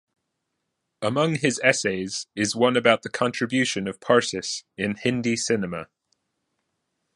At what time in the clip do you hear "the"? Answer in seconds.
3.03-3.09